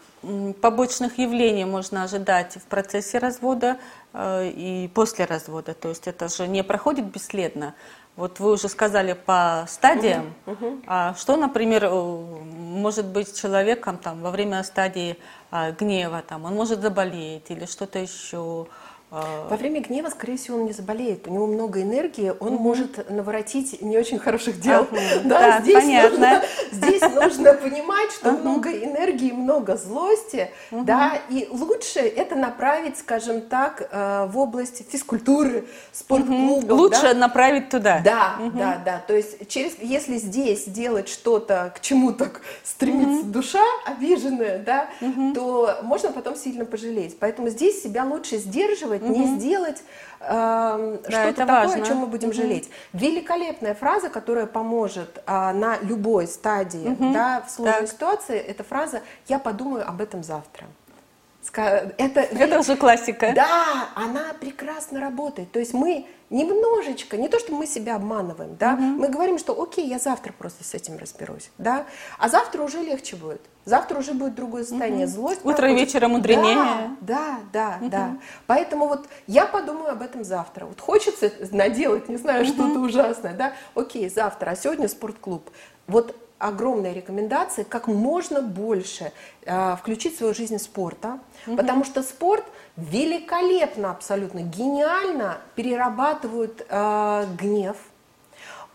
побочных 0.62 1.20
явлений 1.20 1.66
можно 1.66 2.04
ожидать 2.04 2.56
в 2.56 2.64
процессе 2.64 3.18
развода 3.18 3.78
э, 4.14 4.50
и 4.50 4.90
после 4.94 5.26
развода? 5.26 5.74
То 5.74 5.90
есть 5.90 6.08
это 6.08 6.28
же 6.28 6.48
не 6.48 6.64
проходит 6.64 7.06
бесследно. 7.06 7.76
Вот 8.16 8.40
вы 8.40 8.54
уже 8.54 8.68
сказали 8.68 9.14
по 9.14 9.66
стадиям. 9.70 10.34
Угу, 10.48 10.66
угу. 10.68 10.82
А 10.88 11.14
что, 11.14 11.38
например, 11.38 11.86
э, 11.86 11.90
может 11.92 13.06
быть 13.06 13.40
человеком 13.40 13.98
там, 13.98 14.22
во 14.22 14.32
время 14.32 14.64
стадии 14.64 15.18
а, 15.52 15.72
гнева? 15.72 16.24
Там, 16.28 16.46
он 16.46 16.56
может 16.56 16.82
заболеть 16.82 17.50
или 17.50 17.66
что-то 17.66 18.00
еще 18.00 18.68
Во 19.10 19.56
время 19.56 19.80
гнева, 19.80 20.10
скорее 20.10 20.36
всего, 20.36 20.58
он 20.58 20.66
не 20.66 20.74
заболеет. 20.74 21.28
У 21.28 21.32
него 21.32 21.48
много 21.48 21.82
энергии, 21.82 22.34
он 22.42 22.56
угу. 22.56 22.64
может 22.64 23.10
наворотить 23.10 23.82
не 23.82 23.98
очень 23.98 24.20
хороших 24.20 24.60
дел. 24.60 24.82
Ага. 24.92 24.98
Да, 25.28 25.40
да, 25.40 25.62
здесь, 25.62 25.76
понятно. 25.76 26.10
Нужно, 26.10 26.44
здесь 26.72 27.02
нужно 27.02 27.54
понимать, 27.54 28.12
что 28.12 28.32
много 28.32 28.72
энергии, 28.72 29.32
много 29.32 29.78
злости, 29.78 30.50
угу. 30.72 30.84
да, 30.84 31.20
и 31.30 31.48
лучше 31.50 32.00
это 32.00 32.36
направить, 32.36 32.98
скажем 32.98 33.42
так, 33.42 33.88
э, 33.90 34.28
в 34.30 34.38
область 34.38 34.90
физкультуры, 34.90 35.66
спортклуба. 35.92 36.74
Угу. 36.74 36.76
Лучше 36.76 37.02
да? 37.02 37.14
направить 37.14 37.70
туда. 37.70 38.02
Да, 38.04 38.36
угу. 38.40 38.58
да, 38.58 38.82
да. 38.84 39.04
То 39.08 39.16
есть 39.16 39.48
через, 39.48 39.78
если 39.80 40.18
здесь 40.18 40.66
делать 40.66 41.10
что-то, 41.10 41.74
к 41.76 41.82
чему 41.82 42.12
так 42.12 42.42
стремится 42.64 43.22
угу. 43.22 43.32
душа 43.32 43.64
обиженная, 43.86 44.60
да, 44.60 44.90
угу. 45.02 45.34
то 45.34 45.80
можно 45.84 46.12
потом 46.12 46.36
сильно 46.36 46.66
пожалеть. 46.66 47.18
Поэтому 47.20 47.50
здесь 47.50 47.82
себя 47.82 48.04
лучше 48.04 48.38
сдерживать 48.38 48.97
сделать, 48.98 49.12
угу. 49.12 49.20
не 49.20 49.40
сделать 49.40 49.84
э, 50.20 50.98
да, 51.04 51.10
что-то 51.10 51.46
такое, 51.46 51.68
важно. 51.68 51.84
о 51.84 51.86
чем 51.86 51.98
мы 51.98 52.08
будем 52.08 52.30
угу. 52.30 52.38
жалеть. 52.38 52.70
Великолепная 52.94 53.74
фраза, 53.74 54.10
которая 54.10 54.46
поможет 54.46 55.22
э, 55.26 55.52
на 55.54 55.78
любой 55.82 56.28
стадии, 56.28 56.90
угу. 56.90 57.14
да, 57.14 57.44
в 57.46 57.52
сложной 57.52 57.82
так. 57.82 57.90
ситуации, 57.90 58.38
это 58.38 58.64
фраза 58.64 59.02
«я 59.28 59.40
подумаю 59.40 59.88
об 59.88 60.02
этом 60.02 60.24
завтра». 60.24 60.68
Это, 61.54 62.20
это 62.22 62.60
уже 62.60 62.76
классика. 62.76 63.32
Да, 63.36 63.90
она 63.96 64.34
прекрасно 64.40 65.00
работает. 65.00 65.52
То 65.52 65.60
есть 65.60 65.74
мы 65.74 66.08
немножечко, 66.30 67.18
не 67.18 67.30
то, 67.30 67.40
что 67.40 67.54
мы 67.54 67.66
себя 67.68 67.96
обманываем, 67.96 68.56
да, 68.58 68.74
угу. 68.74 68.82
мы 68.82 69.08
говорим, 69.08 69.38
что 69.38 69.60
окей, 69.62 69.88
я 69.88 69.98
завтра 69.98 70.34
просто 70.34 70.64
с 70.64 70.74
этим 70.74 70.98
разберусь, 70.98 71.52
да, 71.58 71.86
а 72.18 72.28
завтра 72.28 72.64
уже 72.64 72.82
легче 72.82 73.16
будет. 73.16 73.42
Завтра 73.64 74.00
уже 74.00 74.14
будет 74.14 74.36
другое 74.36 74.64
состояние, 74.64 75.08
угу. 75.08 75.14
злость. 75.14 75.42
Утро 75.42 75.58
проходит. 75.58 75.80
вечером 75.80 76.12
мудренее. 76.12 76.96
Да, 77.02 77.40
да, 77.40 77.40
да, 77.52 77.78
угу. 77.82 77.90
да. 77.90 78.18
Поэтому 78.46 78.88
вот 78.88 79.08
я 79.26 79.46
подумаю 79.46 79.92
об 79.92 80.02
этом 80.02 80.24
завтра. 80.24 80.66
Вот 80.66 80.80
хочется 80.80 81.32
наделать, 81.52 82.10
не 82.10 82.18
знаю, 82.18 82.44
угу. 82.44 82.54
что-то 82.54 82.80
ужасное, 82.80 83.34
да, 83.34 83.54
окей, 83.76 84.10
завтра, 84.10 84.52
а 84.52 84.56
сегодня 84.56 84.88
спортклуб. 84.88 85.50
Вот 85.88 86.16
огромная 86.40 86.94
рекомендация, 86.94 87.66
как 87.66 87.88
можно 87.88 88.42
больше 88.42 89.12
э, 89.46 89.76
включить 89.78 90.16
в 90.16 90.18
свою 90.18 90.34
жизнь 90.34 90.58
спорта, 90.60 91.20
угу. 91.46 91.58
потому 91.58 91.84
что 91.84 92.04
спорт 92.04 92.44
великолепно, 92.76 93.92
абсолютно 93.92 94.40
гениально 94.40 95.40
перерабатывает 95.56 96.66
э, 96.70 97.26
гнев. 97.40 97.78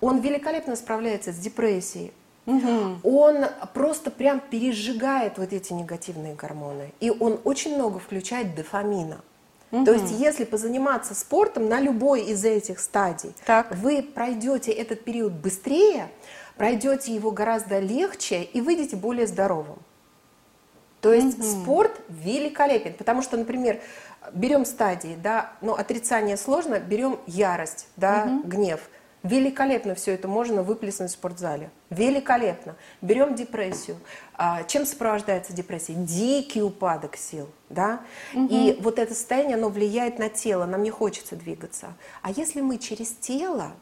Он 0.01 0.19
великолепно 0.21 0.75
справляется 0.75 1.33
с 1.33 1.37
депрессией. 1.37 2.13
Угу. 2.47 3.01
Он 3.05 3.47
просто 3.73 4.11
прям 4.11 4.41
пережигает 4.41 5.39
вот 5.39 5.53
эти 5.53 5.73
негативные 5.73 6.35
гормоны. 6.35 6.93
И 6.99 7.11
он 7.11 7.41
очень 7.45 7.77
много 7.77 8.01
включает 8.01 8.57
дофамина. 8.57 9.21
Угу. 9.71 9.85
То 9.85 9.93
есть, 9.93 10.11
если 10.11 10.45
позаниматься 10.45 11.15
спортом 11.15 11.69
на 11.69 11.81
любой 11.81 12.23
из 12.23 12.45
этих 12.45 12.81
стадий, 12.81 13.33
так. 13.47 13.75
вы 13.77 14.03
пройдете 14.03 14.73
этот 14.73 15.05
период 15.05 15.33
быстрее, 15.33 16.09
пройдете 16.63 17.13
его 17.13 17.33
гораздо 17.33 17.81
легче 17.81 18.45
и 18.45 18.61
выйдете 18.61 18.95
более 18.95 19.27
здоровым. 19.27 19.79
То 21.01 21.13
есть 21.13 21.37
угу. 21.41 21.45
спорт 21.45 22.01
великолепен, 22.09 22.93
потому 22.93 23.21
что, 23.21 23.37
например, 23.37 23.81
берем 24.33 24.65
стадии, 24.65 25.19
да, 25.21 25.55
но 25.61 25.75
отрицание 25.75 26.37
сложно, 26.37 26.79
берем 26.79 27.19
ярость, 27.27 27.89
да, 27.97 28.29
угу. 28.29 28.49
гнев. 28.49 28.79
Великолепно 29.25 29.97
все 29.97 30.13
это 30.13 30.29
можно 30.29 30.63
выплеснуть 30.63 31.11
в 31.11 31.15
спортзале. 31.15 31.71
Великолепно. 31.91 32.77
Берем 33.01 33.35
депрессию. 33.35 33.97
А, 34.35 34.63
чем 34.63 34.87
сопровождается 34.87 35.53
депрессия? 35.53 35.95
Дикий 35.95 36.63
упадок 36.63 37.17
сил. 37.17 37.49
Да? 37.71 38.03
Угу. 38.35 38.47
И 38.49 38.79
вот 38.81 39.01
это 39.01 39.15
состояние, 39.15 39.57
оно 39.57 39.69
влияет 39.69 40.21
на 40.21 40.29
тело, 40.29 40.65
нам 40.67 40.85
не 40.85 40.91
хочется 40.91 41.35
двигаться. 41.35 41.95
А 42.23 42.31
если 42.31 42.61
мы 42.61 42.79
через 42.79 43.11
тело 43.11 43.73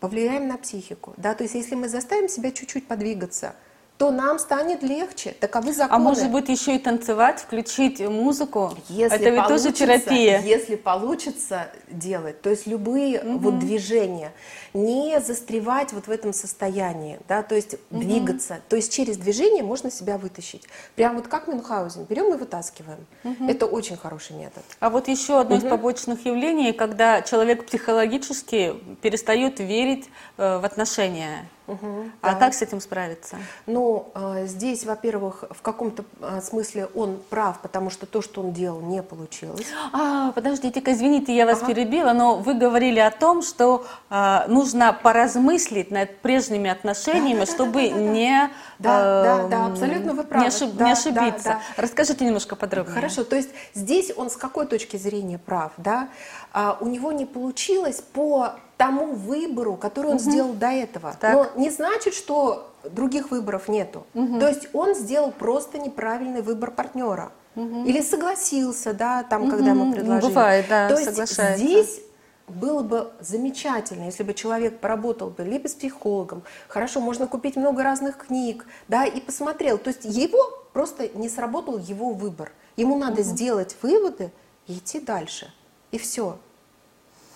повлияем 0.00 0.48
на 0.48 0.56
психику. 0.56 1.14
Да? 1.16 1.34
То 1.34 1.44
есть 1.44 1.54
если 1.54 1.74
мы 1.74 1.88
заставим 1.88 2.28
себя 2.28 2.50
чуть-чуть 2.50 2.88
подвигаться, 2.88 3.54
то 4.00 4.10
нам 4.10 4.38
станет 4.38 4.82
легче. 4.82 5.34
Таковы 5.40 5.74
законы. 5.74 5.94
А 5.94 5.98
может 5.98 6.30
быть 6.30 6.48
еще 6.48 6.76
и 6.76 6.78
танцевать, 6.78 7.40
включить 7.40 8.00
музыку? 8.00 8.72
Если 8.88 9.18
Это 9.18 9.28
ведь 9.28 9.46
тоже 9.46 9.72
терапия. 9.72 10.40
Если 10.40 10.76
получится 10.76 11.66
делать, 11.90 12.40
то 12.40 12.48
есть 12.48 12.66
любые 12.66 13.20
угу. 13.20 13.38
вот 13.38 13.58
движения, 13.58 14.32
не 14.72 15.20
застревать 15.20 15.92
вот 15.92 16.06
в 16.06 16.10
этом 16.10 16.32
состоянии, 16.32 17.20
да, 17.28 17.42
то 17.42 17.54
есть 17.54 17.74
угу. 17.74 18.00
двигаться. 18.00 18.60
То 18.70 18.76
есть 18.76 18.90
через 18.90 19.18
движение 19.18 19.62
можно 19.62 19.90
себя 19.90 20.16
вытащить. 20.16 20.62
Прям 20.96 21.16
вот 21.16 21.28
как 21.28 21.46
Мюнхгаузен, 21.46 22.04
берем 22.04 22.32
и 22.32 22.38
вытаскиваем. 22.38 23.06
Угу. 23.24 23.50
Это 23.50 23.66
очень 23.66 23.98
хороший 23.98 24.34
метод. 24.34 24.62
А 24.78 24.88
вот 24.88 25.08
еще 25.08 25.38
одно 25.40 25.56
угу. 25.56 25.66
из 25.66 25.68
побочных 25.68 26.24
явлений, 26.24 26.72
когда 26.72 27.20
человек 27.20 27.66
психологически 27.66 28.76
перестает 29.02 29.60
верить 29.60 30.08
э, 30.38 30.56
в 30.56 30.64
отношения. 30.64 31.46
Угу, 31.70 32.10
а 32.22 32.32
да. 32.32 32.34
как 32.34 32.54
с 32.54 32.62
этим 32.62 32.80
справиться? 32.80 33.36
Ну, 33.66 34.10
а, 34.14 34.44
здесь, 34.46 34.84
во-первых, 34.84 35.44
в 35.50 35.62
каком-то 35.62 36.04
а, 36.20 36.40
смысле 36.40 36.88
он 36.94 37.20
прав, 37.30 37.60
потому 37.60 37.90
что 37.90 38.06
то, 38.06 38.22
что 38.22 38.40
он 38.40 38.52
делал, 38.52 38.80
не 38.80 39.02
получилось. 39.02 39.66
А, 39.92 40.32
подождите-ка, 40.32 40.92
извините, 40.92 41.34
я 41.34 41.46
вас 41.46 41.58
ага. 41.58 41.72
перебила, 41.72 42.12
но 42.12 42.36
вы 42.36 42.54
говорили 42.54 42.98
о 42.98 43.12
том, 43.12 43.42
что 43.42 43.86
а, 44.08 44.46
нужно 44.48 44.92
поразмыслить 44.92 45.92
над 45.92 46.18
прежними 46.18 46.68
отношениями, 46.68 47.40
да, 47.40 47.46
чтобы 47.46 47.88
да, 47.88 47.94
да, 47.94 47.94
да, 47.94 48.00
не, 48.00 48.50
да, 48.80 49.22
да, 49.22 49.48
да, 49.48 49.66
абсолютно 49.66 50.14
вы 50.14 50.24
правы. 50.24 50.44
не, 50.44 50.48
ошиб, 50.48 50.74
да, 50.74 50.86
не 50.86 50.92
ошибиться. 50.92 51.44
Да, 51.44 51.60
да. 51.76 51.82
Расскажите 51.82 52.24
немножко 52.24 52.56
подробнее. 52.56 52.94
Хорошо, 52.94 53.24
то 53.24 53.36
есть 53.36 53.50
здесь 53.74 54.12
он 54.16 54.30
с 54.30 54.36
какой 54.36 54.66
точки 54.66 54.96
зрения 54.96 55.38
прав, 55.38 55.72
да? 55.76 56.08
А, 56.52 56.78
у 56.80 56.86
него 56.86 57.12
не 57.12 57.26
получилось 57.26 58.02
по 58.12 58.54
тому 58.76 59.12
выбору, 59.12 59.76
который 59.76 60.06
он 60.06 60.16
угу. 60.16 60.22
сделал 60.22 60.52
до 60.54 60.68
этого. 60.68 61.14
Так. 61.20 61.34
Но 61.34 61.60
не 61.60 61.70
значит, 61.70 62.14
что 62.14 62.70
других 62.84 63.30
выборов 63.30 63.68
нету. 63.68 64.06
Угу. 64.14 64.40
То 64.40 64.48
есть 64.48 64.68
он 64.72 64.94
сделал 64.94 65.32
просто 65.32 65.78
неправильный 65.78 66.40
выбор 66.40 66.70
партнера. 66.70 67.32
Угу. 67.56 67.84
Или 67.84 68.00
согласился, 68.00 68.94
да, 68.94 69.22
там, 69.24 69.42
угу. 69.42 69.50
когда 69.50 69.70
ему 69.70 69.92
предложили. 69.92 70.28
Бывает, 70.30 70.66
да, 70.68 70.88
То 70.88 70.98
есть 70.98 71.56
здесь 71.58 72.00
было 72.50 72.82
бы 72.82 73.10
замечательно, 73.20 74.04
если 74.04 74.22
бы 74.22 74.34
человек 74.34 74.80
поработал 74.80 75.30
бы 75.30 75.44
либо 75.44 75.68
с 75.68 75.74
психологом, 75.74 76.42
хорошо, 76.68 77.00
можно 77.00 77.26
купить 77.26 77.56
много 77.56 77.82
разных 77.82 78.26
книг, 78.26 78.66
да, 78.88 79.04
и 79.04 79.20
посмотрел. 79.20 79.78
То 79.78 79.88
есть 79.88 80.04
его 80.04 80.38
просто 80.72 81.08
не 81.08 81.28
сработал 81.28 81.78
его 81.78 82.12
выбор. 82.12 82.52
Ему 82.76 82.98
надо 82.98 83.22
угу. 83.22 83.28
сделать 83.28 83.76
выводы 83.82 84.30
и 84.66 84.74
идти 84.78 85.00
дальше. 85.00 85.52
И 85.90 85.98
все. 85.98 86.38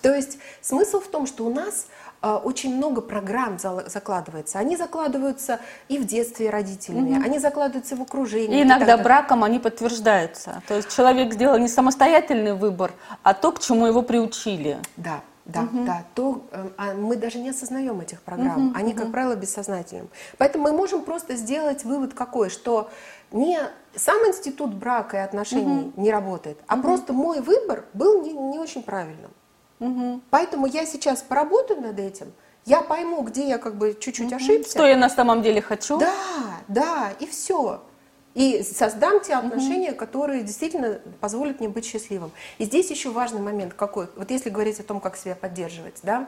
То 0.01 0.13
есть 0.13 0.37
смысл 0.61 0.99
в 0.99 1.07
том, 1.07 1.25
что 1.25 1.45
у 1.45 1.53
нас 1.53 1.87
очень 2.33 2.75
много 2.75 3.01
программ 3.01 3.59
закладывается. 3.59 4.59
Они 4.59 4.77
закладываются 4.77 5.59
и 5.87 5.97
в 5.97 6.05
детстве 6.05 6.49
родителями, 6.49 7.17
угу. 7.17 7.25
они 7.25 7.39
закладываются 7.39 7.95
в 7.95 8.01
окружении. 8.01 8.59
И 8.59 8.63
иногда 8.63 8.95
и 8.95 9.03
браком 9.03 9.43
они 9.43 9.59
подтверждаются. 9.59 10.61
То 10.67 10.75
есть 10.75 10.95
человек 10.95 11.33
сделал 11.33 11.57
не 11.57 11.67
самостоятельный 11.67 12.53
выбор, 12.53 12.91
а 13.23 13.33
то, 13.33 13.51
к 13.51 13.59
чему 13.59 13.85
его 13.85 14.01
приучили. 14.01 14.77
Да. 14.97 15.21
Да, 15.45 15.61
угу. 15.61 15.85
да, 15.85 16.03
то 16.15 16.41
э, 16.51 16.69
а 16.75 16.93
мы 16.95 17.17
даже 17.17 17.37
не 17.37 17.51
осознаем 17.51 18.01
этих 18.01 18.19
программ, 18.23 18.69
угу, 18.69 18.75
они, 18.75 18.93
угу. 18.93 19.03
как 19.03 19.11
правило, 19.11 19.35
бессознательным. 19.35 20.09
Поэтому 20.39 20.63
мы 20.63 20.71
можем 20.71 21.03
просто 21.03 21.35
сделать 21.35 21.83
вывод 21.83 22.15
какой, 22.15 22.49
что 22.49 22.89
не 23.31 23.59
сам 23.95 24.17
институт 24.27 24.73
брака 24.73 25.17
и 25.17 25.19
отношений 25.19 25.89
угу. 25.89 26.01
не 26.01 26.11
работает, 26.11 26.57
а 26.65 26.73
угу. 26.73 26.81
просто 26.81 27.13
мой 27.13 27.41
выбор 27.41 27.85
был 27.93 28.23
не, 28.23 28.33
не 28.33 28.57
очень 28.57 28.81
правильным. 28.81 29.29
Угу. 29.79 30.21
Поэтому 30.29 30.65
я 30.65 30.85
сейчас 30.85 31.21
поработаю 31.21 31.81
над 31.81 31.99
этим, 31.99 32.33
я 32.65 32.81
пойму, 32.81 33.21
где 33.21 33.47
я 33.47 33.57
как 33.57 33.75
бы 33.75 33.95
чуть-чуть 33.99 34.27
угу. 34.27 34.35
ошибся. 34.35 34.71
Что 34.71 34.87
я 34.87 34.97
на 34.97 35.09
самом 35.09 35.41
деле 35.41 35.61
хочу. 35.61 35.97
Да, 35.97 36.13
да, 36.67 37.11
и 37.19 37.27
все. 37.27 37.81
И 38.33 38.63
создам 38.63 39.21
те 39.21 39.35
отношения, 39.35 39.91
угу. 39.91 39.97
которые 39.97 40.43
действительно 40.43 40.99
позволят 41.21 41.59
мне 41.59 41.69
быть 41.69 41.85
счастливым. 41.85 42.31
И 42.57 42.65
здесь 42.65 42.89
еще 42.89 43.09
важный 43.09 43.39
момент 43.39 43.73
какой. 43.73 44.07
Вот 44.15 44.29
если 44.31 44.49
говорить 44.49 44.79
о 44.79 44.83
том, 44.83 44.99
как 44.99 45.15
себя 45.15 45.35
поддерживать, 45.35 45.99
да, 46.03 46.27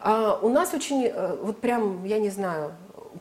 а, 0.00 0.38
у 0.40 0.48
нас 0.48 0.72
очень, 0.72 1.04
э, 1.04 1.36
вот 1.42 1.60
прям, 1.60 2.04
я 2.04 2.18
не 2.18 2.30
знаю, 2.30 2.72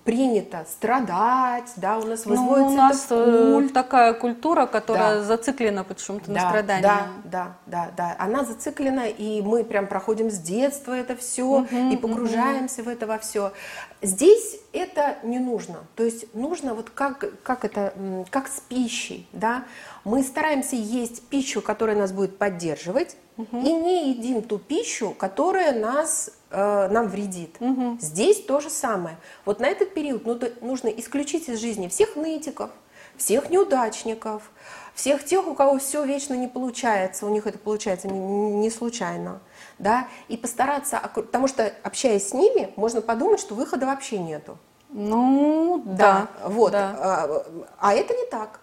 принято 0.04 0.66
страдать, 0.70 1.72
да, 1.76 1.98
у 1.98 2.06
нас 2.06 2.26
возводится 2.26 2.68
ну, 2.68 2.74
у 2.74 2.76
нас 2.76 3.08
э, 3.10 3.54
культ. 3.54 3.74
такая 3.74 4.14
культура, 4.14 4.66
которая 4.66 5.20
да. 5.20 5.24
зациклена 5.24 5.84
почему-то 5.84 6.28
да, 6.28 6.34
на 6.34 6.50
страдании. 6.50 6.82
Да, 6.82 7.08
да, 7.24 7.58
да, 7.66 7.92
да, 7.96 8.16
она 8.20 8.44
зациклена, 8.44 9.08
и 9.08 9.42
мы 9.42 9.64
прям 9.64 9.88
проходим 9.88 10.30
с 10.30 10.38
детства 10.38 10.94
это 10.94 11.16
все 11.16 11.44
угу, 11.44 11.92
и 11.92 11.96
погружаемся 11.98 12.82
угу. 12.82 12.90
в 12.90 12.94
это 12.94 13.08
во 13.08 13.18
все. 13.18 13.54
Здесь 14.02 14.58
это 14.74 15.18
не 15.24 15.40
нужно, 15.40 15.84
то 15.96 16.04
есть 16.04 16.34
нужно 16.34 16.74
вот 16.74 16.90
как, 16.90 17.42
как 17.44 17.66
это, 17.66 17.94
как 18.30 18.48
с 18.48 18.60
пищей, 18.62 19.28
да, 19.34 19.66
мы 20.04 20.24
стараемся 20.24 20.76
есть 20.76 21.24
пищу, 21.28 21.62
которая 21.62 21.96
нас 21.96 22.12
будет 22.12 22.38
поддерживать, 22.38 23.18
угу. 23.38 23.60
и 23.60 23.72
не 23.72 24.12
едим 24.12 24.42
ту 24.42 24.60
пищу, 24.60 25.14
которая 25.18 25.78
нас 25.80 26.32
э, 26.50 26.88
нам 26.90 27.08
вредит. 27.08 27.58
Угу. 27.60 27.98
Здесь 28.00 28.44
то 28.44 28.60
же 28.60 28.70
самое. 28.70 29.18
Вот 29.46 29.60
на 29.60 29.68
этот 29.68 29.94
период 29.94 30.26
ну, 30.26 30.40
нужно 30.62 30.88
исключить 30.88 31.50
из 31.50 31.60
жизни 31.60 31.88
всех 31.88 32.16
нытиков, 32.16 32.72
всех 33.18 33.50
неудачников, 33.50 34.52
всех 34.94 35.24
тех, 35.24 35.48
у 35.48 35.54
кого 35.54 35.80
все 35.80 36.04
вечно 36.06 36.34
не 36.34 36.48
получается, 36.48 37.26
у 37.26 37.30
них 37.30 37.48
это 37.48 37.58
получается 37.58 38.08
не, 38.08 38.54
не 38.54 38.70
случайно, 38.70 39.40
да, 39.82 40.08
и 40.28 40.38
постараться, 40.38 41.02
потому 41.14 41.48
что 41.48 41.74
общаясь 41.84 42.30
с 42.30 42.34
ними, 42.34 42.72
можно 42.76 43.02
подумать, 43.02 43.40
что 43.40 43.56
выхода 43.56 43.88
вообще 43.88 44.20
нету. 44.20 44.58
Ну, 44.90 45.82
да. 45.86 46.28
да 46.42 46.48
вот. 46.48 46.72
Да. 46.72 46.96
А, 47.00 47.46
а 47.80 47.94
это 47.94 48.14
не 48.14 48.26
так. 48.28 48.60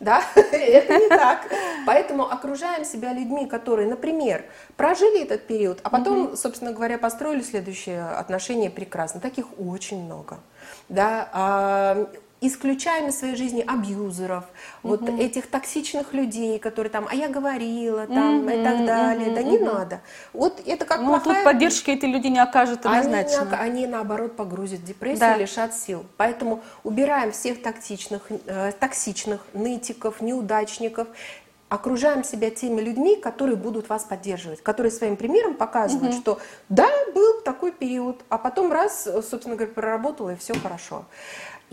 Да, 0.00 0.22
это 0.34 0.98
не 0.98 1.08
так. 1.08 1.42
Поэтому 1.86 2.24
окружаем 2.24 2.84
себя 2.84 3.12
людьми, 3.12 3.46
которые, 3.46 3.88
например, 3.88 4.44
прожили 4.76 5.22
этот 5.22 5.46
период, 5.46 5.80
а 5.82 5.90
потом, 5.90 6.26
угу. 6.26 6.36
собственно 6.36 6.72
говоря, 6.72 6.98
построили 6.98 7.42
следующие 7.42 8.02
отношения 8.02 8.70
прекрасно. 8.70 9.20
Таких 9.20 9.46
очень 9.58 10.04
много. 10.04 10.38
Да, 10.88 11.28
а, 11.32 12.08
исключаем 12.42 13.08
из 13.08 13.18
своей 13.18 13.36
жизни 13.36 13.64
абьюзеров, 13.66 14.44
угу. 14.82 14.96
вот 14.96 15.08
этих 15.08 15.46
токсичных 15.46 16.12
людей, 16.12 16.58
которые 16.58 16.90
там, 16.90 17.06
а 17.10 17.14
я 17.14 17.28
говорила, 17.28 18.06
там 18.06 18.40
угу, 18.40 18.50
и 18.50 18.64
так 18.64 18.84
далее. 18.84 19.28
Угу, 19.28 19.34
да 19.34 19.40
угу. 19.40 19.50
не 19.50 19.58
надо. 19.58 20.00
Вот 20.32 20.60
это 20.66 20.84
как 20.84 21.00
ну, 21.00 21.08
плохая... 21.08 21.36
тут 21.36 21.44
поддержки 21.44 21.90
эти 21.90 22.04
люди 22.04 22.26
не 22.26 22.40
окажут 22.40 22.84
однозначно. 22.84 23.48
Они, 23.58 23.82
они 23.82 23.86
наоборот 23.86 24.36
погрузят 24.36 24.80
в 24.80 24.84
депрессию, 24.84 25.20
да. 25.20 25.36
лишат 25.36 25.74
сил. 25.74 26.04
Поэтому 26.16 26.62
убираем 26.82 27.32
всех 27.32 27.62
токсичных, 27.62 28.22
э, 28.46 28.72
токсичных 28.78 29.40
нытиков, 29.52 30.20
неудачников, 30.20 31.08
окружаем 31.68 32.22
себя 32.22 32.50
теми 32.50 32.82
людьми, 32.82 33.16
которые 33.16 33.56
будут 33.56 33.88
вас 33.88 34.04
поддерживать, 34.04 34.62
которые 34.62 34.90
своим 34.90 35.16
примером 35.16 35.54
показывают, 35.54 36.12
угу. 36.14 36.20
что 36.20 36.38
да, 36.68 36.88
был 37.14 37.40
такой 37.42 37.72
период, 37.72 38.20
а 38.28 38.36
потом 38.36 38.70
раз, 38.70 39.04
собственно 39.04 39.56
говоря, 39.56 39.72
проработала 39.72 40.30
и 40.34 40.36
все 40.36 40.54
хорошо. 40.54 41.06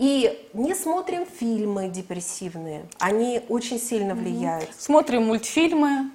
И 0.00 0.48
не 0.54 0.74
смотрим 0.74 1.26
фильмы 1.26 1.88
депрессивные, 1.90 2.86
они 2.98 3.42
очень 3.50 3.78
сильно 3.78 4.14
влияют. 4.14 4.70
Смотрим 4.78 5.24
мультфильмы, 5.24 6.10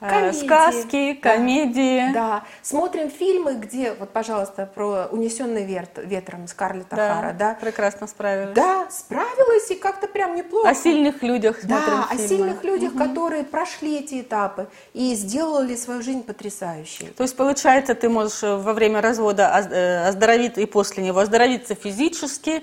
комедии, 0.00 0.44
сказки, 0.44 1.14
комедии. 1.14 2.12
Да. 2.12 2.44
Смотрим 2.62 3.10
фильмы, 3.10 3.54
где, 3.54 3.92
вот, 3.92 4.10
пожалуйста, 4.10 4.70
про 4.72 5.08
унесенный 5.10 5.64
ветром 5.64 6.46
Скарлетт 6.48 6.88
да, 6.90 7.12
Ахара, 7.12 7.32
да? 7.32 7.56
Прекрасно 7.60 8.06
справилась. 8.06 8.54
Да, 8.54 8.86
справилась 8.90 9.70
и 9.70 9.74
как-то 9.74 10.06
прям 10.06 10.36
неплохо. 10.36 10.68
О 10.68 10.74
сильных 10.74 11.22
людях 11.22 11.60
смотрим 11.60 11.86
Да, 11.86 12.08
фильмы. 12.10 12.24
о 12.24 12.28
сильных 12.28 12.64
людях, 12.64 12.94
угу. 12.94 13.04
которые 13.04 13.44
прошли 13.44 14.00
эти 14.00 14.20
этапы 14.20 14.68
и 14.92 15.14
сделали 15.14 15.74
свою 15.76 16.02
жизнь 16.02 16.22
потрясающей. 16.22 17.06
То 17.08 17.22
есть, 17.22 17.36
получается, 17.36 17.94
ты 17.94 18.08
можешь 18.08 18.42
э, 18.42 18.56
во 18.56 18.74
время 18.74 19.00
развода 19.00 19.66
э, 19.70 20.08
оздоровиться 20.08 20.60
и 20.60 20.66
после 20.66 21.04
него 21.04 21.20
оздоровиться 21.20 21.74
физически, 21.74 22.62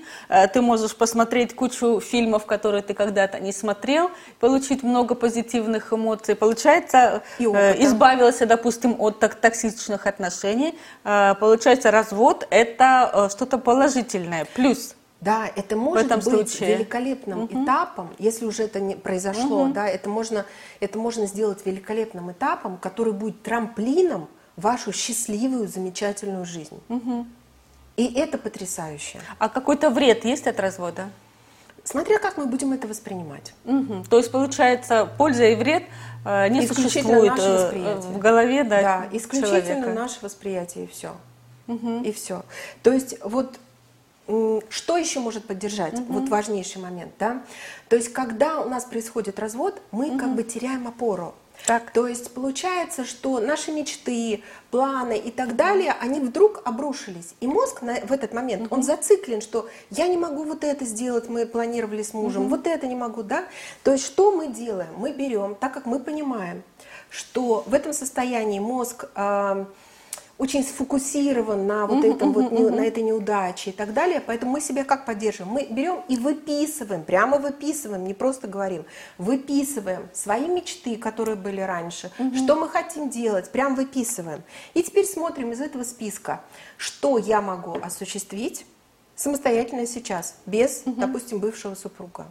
ты 0.52 0.62
можешь 0.62 0.96
посмотреть 0.96 1.54
кучу 1.54 2.00
фильмов, 2.00 2.46
которые 2.46 2.82
ты 2.82 2.94
когда-то 2.94 3.40
не 3.40 3.52
смотрел, 3.52 4.10
получить 4.40 4.82
много 4.82 5.14
позитивных 5.14 5.92
эмоций. 5.92 6.34
Получается, 6.34 7.23
и 7.38 7.46
э, 7.46 7.84
избавился, 7.84 8.46
допустим, 8.46 8.96
от 8.98 9.20
токсичных 9.20 10.06
отношений, 10.06 10.78
э, 11.04 11.34
получается, 11.40 11.90
развод– 11.90 12.46
это 12.50 13.10
э, 13.12 13.28
что-то 13.30 13.58
положительное, 13.58 14.46
плюс. 14.54 14.94
Да, 15.20 15.50
это 15.56 15.74
может 15.76 16.08
быть 16.14 16.24
случае. 16.24 16.76
великолепным 16.76 17.44
угу. 17.44 17.64
этапом, 17.64 18.10
если 18.18 18.44
уже 18.44 18.64
это 18.64 18.80
не 18.80 18.94
произошло, 18.94 19.62
угу. 19.62 19.72
да, 19.72 19.88
это 19.88 20.10
можно, 20.10 20.44
это 20.80 20.98
можно 20.98 21.26
сделать 21.26 21.64
великолепным 21.64 22.30
этапом, 22.30 22.76
который 22.76 23.14
будет 23.14 23.42
трамплином 23.42 24.28
вашу 24.56 24.92
счастливую, 24.92 25.68
замечательную 25.68 26.44
жизнь. 26.44 26.78
Угу. 26.88 27.26
И 27.96 28.12
это 28.14 28.38
потрясающе. 28.38 29.20
А 29.38 29.48
какой-то 29.48 29.88
вред 29.90 30.24
есть 30.24 30.46
от 30.46 30.60
развода? 30.60 31.08
Смотря 31.84 32.18
как 32.18 32.38
мы 32.38 32.46
будем 32.46 32.72
это 32.72 32.88
воспринимать. 32.88 33.52
Угу. 33.64 34.04
То 34.08 34.18
есть, 34.18 34.32
получается, 34.32 35.08
польза 35.18 35.44
и 35.46 35.54
вред 35.54 35.84
э, 36.24 36.48
не 36.48 36.66
существует 36.66 37.32
э, 37.38 37.96
в 37.96 38.18
голове 38.18 38.64
да, 38.64 38.82
да, 38.82 39.08
исключительно 39.12 39.62
человека. 39.62 39.92
наше 39.92 40.18
восприятие 40.22 40.84
и 40.84 40.86
все. 40.86 41.14
Угу. 41.66 42.02
И 42.02 42.12
все. 42.12 42.42
То 42.82 42.92
есть, 42.92 43.16
вот 43.22 43.58
что 44.70 44.96
еще 44.96 45.20
может 45.20 45.46
поддержать? 45.46 45.94
Угу. 45.94 46.12
Вот 46.12 46.28
важнейший 46.30 46.80
момент, 46.80 47.12
да? 47.18 47.42
То 47.88 47.96
есть, 47.96 48.12
когда 48.12 48.60
у 48.60 48.68
нас 48.68 48.84
происходит 48.84 49.38
развод, 49.38 49.80
мы 49.90 50.10
угу. 50.10 50.18
как 50.18 50.34
бы 50.34 50.42
теряем 50.42 50.88
опору. 50.88 51.34
Так. 51.66 51.92
То 51.92 52.06
есть 52.06 52.32
получается, 52.34 53.04
что 53.04 53.40
наши 53.40 53.72
мечты, 53.72 54.42
планы 54.70 55.16
и 55.16 55.30
так 55.30 55.56
далее, 55.56 55.94
они 56.00 56.20
вдруг 56.20 56.60
обрушились. 56.64 57.34
И 57.40 57.46
мозг 57.46 57.80
на, 57.80 57.94
в 57.94 58.12
этот 58.12 58.34
момент, 58.34 58.66
угу. 58.66 58.76
он 58.76 58.82
зациклен, 58.82 59.40
что 59.40 59.68
я 59.90 60.08
не 60.08 60.16
могу 60.16 60.44
вот 60.44 60.62
это 60.62 60.84
сделать, 60.84 61.28
мы 61.28 61.46
планировали 61.46 62.02
с 62.02 62.12
мужем, 62.12 62.42
угу. 62.42 62.50
вот 62.50 62.66
это 62.66 62.86
не 62.86 62.96
могу, 62.96 63.22
да? 63.22 63.44
То 63.82 63.92
есть 63.92 64.04
что 64.04 64.32
мы 64.32 64.48
делаем? 64.48 64.92
Мы 64.98 65.12
берем, 65.12 65.54
так 65.54 65.72
как 65.72 65.86
мы 65.86 66.00
понимаем, 66.00 66.62
что 67.08 67.64
в 67.66 67.74
этом 67.74 67.92
состоянии 67.92 68.58
мозг... 68.58 69.06
Э, 69.14 69.64
очень 70.36 70.64
сфокусирован 70.64 71.66
на 71.66 71.86
вот 71.86 72.04
этом 72.04 72.32
вот 72.32 72.50
на 72.50 72.84
этой 72.84 73.02
неудаче 73.02 73.70
и 73.70 73.72
так 73.72 73.92
далее, 73.92 74.20
поэтому 74.20 74.52
мы 74.52 74.60
себя 74.60 74.84
как 74.84 75.06
поддерживаем? 75.06 75.54
Мы 75.54 75.66
берем 75.66 76.02
и 76.08 76.16
выписываем, 76.16 77.04
прямо 77.04 77.38
выписываем, 77.38 78.04
не 78.04 78.14
просто 78.14 78.48
говорим, 78.48 78.84
выписываем 79.16 80.08
свои 80.12 80.48
мечты, 80.48 80.96
которые 80.96 81.36
были 81.36 81.60
раньше, 81.60 82.10
что 82.34 82.56
мы 82.56 82.68
хотим 82.68 83.10
делать, 83.10 83.50
прям 83.50 83.76
выписываем. 83.76 84.42
И 84.74 84.82
теперь 84.82 85.06
смотрим 85.06 85.52
из 85.52 85.60
этого 85.60 85.84
списка, 85.84 86.40
что 86.76 87.18
я 87.18 87.40
могу 87.40 87.78
осуществить 87.80 88.66
самостоятельно 89.14 89.86
сейчас, 89.86 90.36
без, 90.46 90.82
допустим, 90.84 91.38
бывшего 91.38 91.74
супруга. 91.74 92.26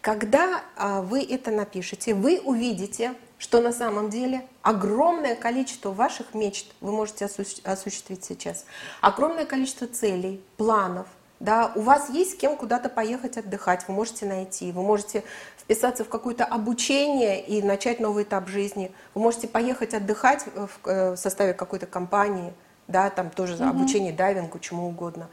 Когда 0.00 0.62
а, 0.76 1.02
вы 1.02 1.22
это 1.22 1.50
напишете, 1.50 2.14
вы 2.14 2.40
увидите, 2.42 3.14
что 3.38 3.60
на 3.60 3.72
самом 3.72 4.10
деле 4.10 4.46
огромное 4.62 5.34
количество 5.34 5.90
ваших 5.90 6.34
мечт 6.34 6.72
вы 6.80 6.92
можете 6.92 7.26
осуществить 7.64 8.24
сейчас, 8.24 8.64
огромное 9.00 9.44
количество 9.44 9.86
целей, 9.86 10.42
планов, 10.56 11.06
да, 11.38 11.70
у 11.74 11.82
вас 11.82 12.08
есть 12.08 12.32
с 12.32 12.34
кем 12.34 12.56
куда-то 12.56 12.88
поехать 12.88 13.36
отдыхать, 13.36 13.86
вы 13.88 13.94
можете 13.94 14.24
найти, 14.24 14.72
вы 14.72 14.82
можете 14.82 15.22
вписаться 15.58 16.04
в 16.04 16.08
какое-то 16.08 16.44
обучение 16.44 17.44
и 17.44 17.62
начать 17.62 18.00
новый 18.00 18.24
этап 18.24 18.48
жизни, 18.48 18.92
вы 19.14 19.20
можете 19.20 19.46
поехать 19.46 19.92
отдыхать 19.92 20.46
в 20.54 20.88
э, 20.88 21.16
составе 21.16 21.52
какой-то 21.52 21.86
компании, 21.86 22.54
да, 22.88 23.10
там 23.10 23.30
тоже 23.30 23.54
угу. 23.54 23.64
обучение 23.64 24.12
дайвингу, 24.12 24.58
чему 24.60 24.88
угодно. 24.88 25.28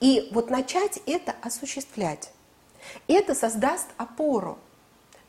И 0.00 0.28
вот 0.32 0.50
начать 0.50 1.00
это 1.06 1.34
осуществлять. 1.42 2.30
Это 3.06 3.34
создаст 3.34 3.88
опору. 3.96 4.58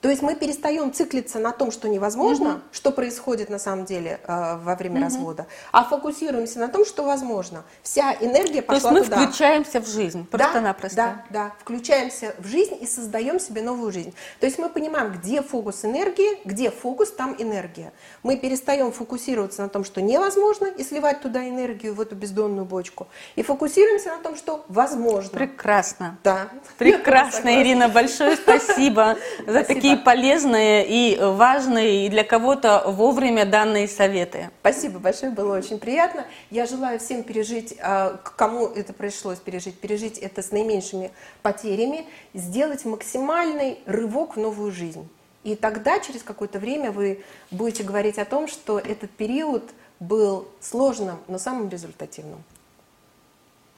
То 0.02 0.10
есть 0.10 0.22
мы 0.22 0.36
перестаем 0.36 0.94
циклиться 0.94 1.40
на 1.40 1.52
том, 1.52 1.72
что 1.72 1.90
невозможно, 1.90 2.52
угу. 2.52 2.62
что 2.72 2.92
происходит 2.92 3.50
на 3.50 3.60
самом 3.60 3.84
деле 3.84 4.22
э, 4.24 4.58
во 4.64 4.76
время 4.76 4.96
угу. 4.96 5.04
развода, 5.04 5.48
а 5.74 5.84
фокусируемся 5.84 6.60
на 6.60 6.70
том, 6.70 6.86
что 6.86 7.04
возможно. 7.04 7.64
Вся 7.84 8.16
энергия 8.22 8.62
пошла 8.62 8.92
То 8.92 8.98
есть 8.98 9.10
мы 9.10 9.16
туда. 9.16 9.28
включаемся 9.28 9.82
в 9.82 9.88
жизнь, 9.88 10.26
просто-напросто. 10.26 10.96
Да, 10.96 11.26
да, 11.30 11.54
включаемся 11.60 12.34
в 12.40 12.48
жизнь 12.48 12.78
и 12.80 12.86
создаем 12.86 13.40
себе 13.42 13.62
новую 13.62 13.92
жизнь. 13.92 14.14
То 14.40 14.46
есть 14.46 14.58
мы 14.58 14.70
понимаем, 14.70 15.12
где 15.12 15.42
фокус 15.42 15.84
энергии, 15.84 16.40
где 16.46 16.72
фокус, 16.72 17.12
там 17.12 17.36
энергия. 17.38 17.92
Мы 18.24 18.38
перестаем 18.38 18.94
фокусироваться 18.94 19.64
на 19.64 19.70
том, 19.70 19.84
что 19.84 20.02
невозможно, 20.02 20.68
и 20.68 20.84
сливать 20.84 21.22
туда 21.22 21.48
энергию, 21.48 21.94
в 21.94 22.00
эту 22.00 22.16
бездонную 22.16 22.66
бочку, 22.66 23.10
и 23.36 23.44
фокусируемся 23.44 24.10
на 24.16 24.20
том, 24.20 24.38
что 24.38 24.64
возможно. 24.70 25.32
Прекрасно. 25.32 26.18
Да. 26.24 26.48
Прекрасно, 26.78 27.50
Ирина, 27.62 27.90
большое 27.90 28.38
спасибо 28.38 29.18
за 29.46 29.64
такие 29.66 29.89
такие 29.90 30.04
полезные 30.04 30.86
и 30.88 31.20
важные, 31.20 32.06
и 32.06 32.10
для 32.10 32.24
кого-то 32.24 32.84
вовремя 32.86 33.46
данные 33.46 33.88
советы. 33.88 34.50
Спасибо 34.62 35.00
большое, 35.00 35.32
было 35.32 35.58
очень 35.58 35.80
приятно. 35.80 36.26
Я 36.52 36.66
желаю 36.66 37.00
всем 37.00 37.24
пережить, 37.24 37.76
а, 37.82 38.20
кому 38.36 38.68
это 38.68 38.94
пришлось 38.94 39.40
пережить, 39.40 39.80
пережить 39.80 40.18
это 40.18 40.42
с 40.44 40.52
наименьшими 40.52 41.12
потерями, 41.42 42.06
сделать 42.34 42.86
максимальный 42.86 43.80
рывок 43.86 44.36
в 44.36 44.40
новую 44.40 44.72
жизнь. 44.72 45.10
И 45.44 45.56
тогда, 45.56 46.00
через 46.00 46.22
какое-то 46.22 46.60
время, 46.60 46.92
вы 46.92 47.24
будете 47.50 47.84
говорить 47.84 48.20
о 48.20 48.26
том, 48.26 48.48
что 48.48 48.78
этот 48.78 49.10
период 49.10 49.64
был 50.00 50.48
сложным, 50.60 51.18
но 51.28 51.40
самым 51.40 51.70
результативным. 51.70 52.44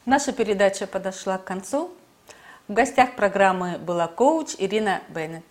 Наша 0.05 0.33
передача 0.33 0.87
подошла 0.87 1.37
к 1.37 1.43
концу. 1.43 1.91
В 2.67 2.73
гостях 2.73 3.15
программы 3.15 3.77
была 3.77 4.07
коуч 4.07 4.55
Ирина 4.57 5.01
Беннет. 5.09 5.43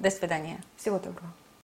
До 0.00 0.10
свидания. 0.10 0.62
Всего 0.76 0.98
доброго. 0.98 1.30